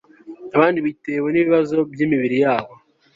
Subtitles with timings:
[0.55, 2.73] Abandi bitewe nibibazo byimibiri yabo